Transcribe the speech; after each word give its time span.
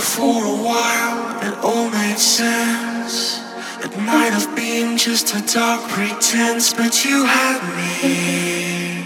For 0.00 0.44
a 0.44 0.56
while, 0.62 1.42
it 1.42 1.58
all 1.64 1.90
made 1.90 2.18
sense. 2.18 3.40
It 3.84 3.96
might 3.98 4.32
have 4.32 4.54
been 4.54 4.96
just 4.96 5.34
a 5.34 5.40
dark 5.52 5.80
pretense, 5.90 6.72
but 6.72 7.04
you 7.04 7.24
had 7.24 7.60
me, 7.76 9.02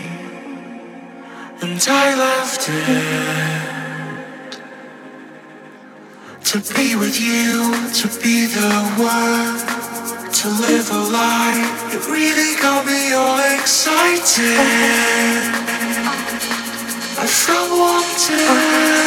and 1.62 1.80
I 1.88 2.14
left 2.14 2.68
it 2.68 3.82
to 6.44 6.58
be 6.74 6.94
with 6.96 7.18
you, 7.18 7.72
to 8.00 8.08
be 8.22 8.46
the 8.46 8.72
one, 8.98 9.58
to 10.30 10.48
live 10.66 10.90
a 10.90 11.02
life. 11.10 11.94
It 11.94 12.06
really 12.06 12.54
got 12.60 12.84
me 12.84 13.12
all 13.14 13.38
excited. 13.56 14.58
I 17.18 17.26
felt 17.26 17.70
wanted. 17.70 19.01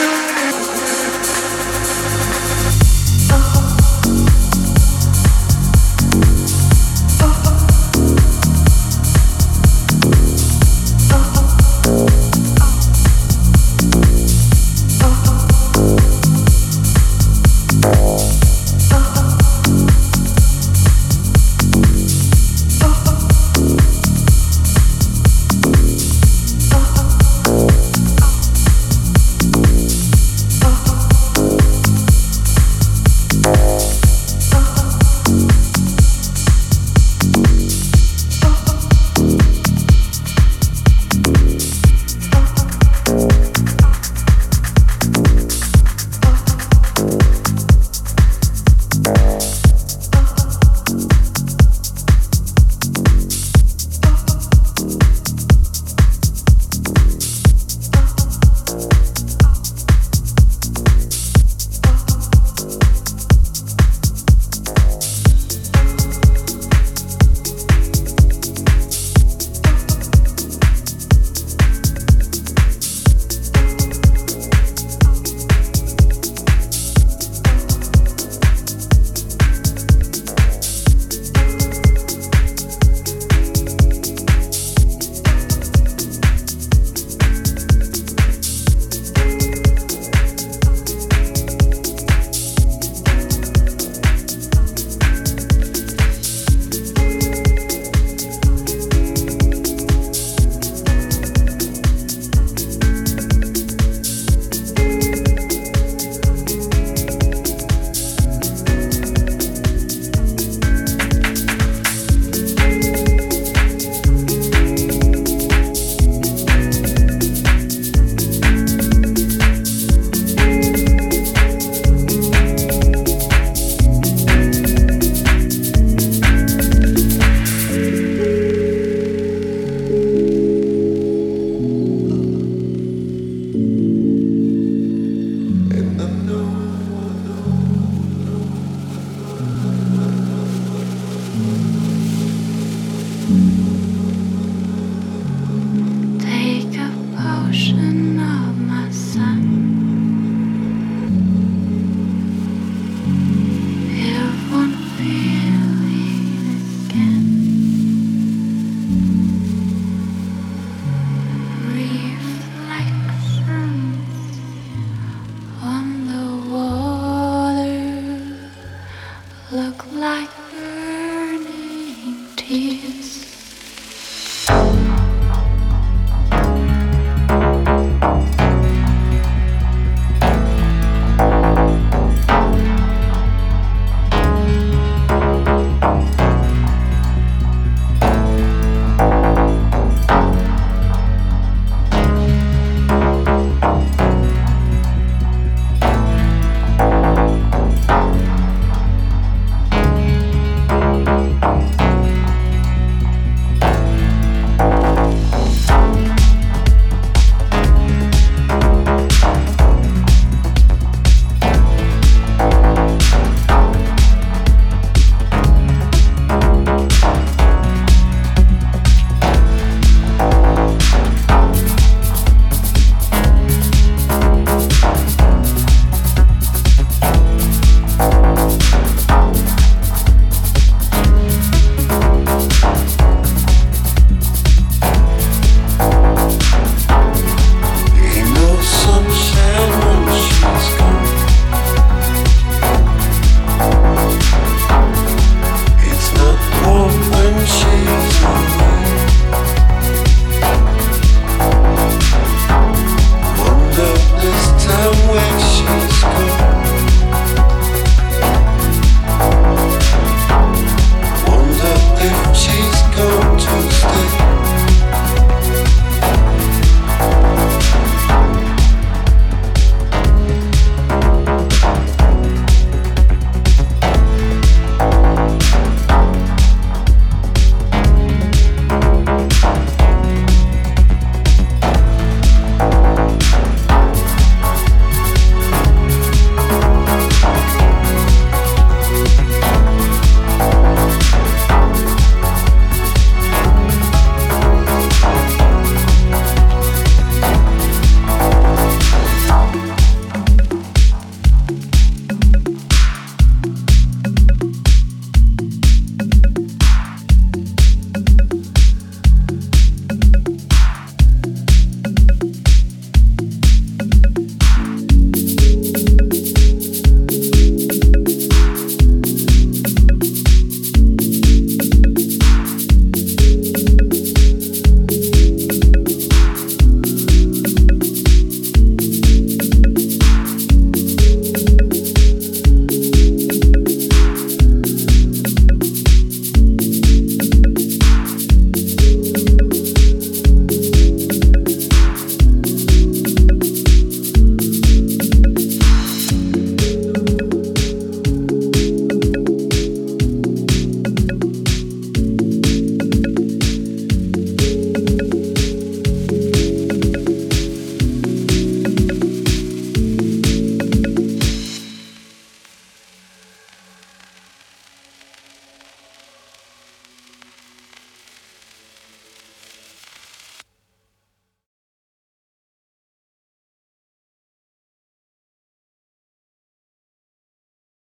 Look 169.52 169.86
like 169.94 170.30
burning 170.52 172.28
tears. 172.36 173.25